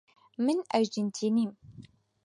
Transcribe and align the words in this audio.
من 0.45 0.57
ئەرجێنتینم. 0.71 1.51